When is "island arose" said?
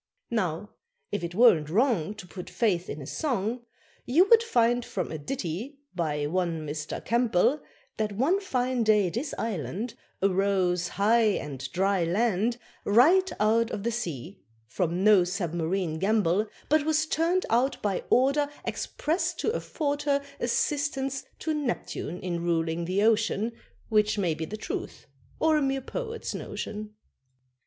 9.37-10.87